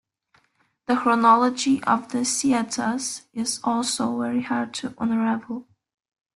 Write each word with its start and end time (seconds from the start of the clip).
The 0.87 0.95
chronology 0.95 1.83
of 1.83 2.09
the 2.09 2.25
sceattas 2.25 3.27
is 3.33 3.59
also 3.63 4.17
very 4.19 4.41
hard 4.41 4.73
to 4.73 4.95
unravel. 4.97 5.67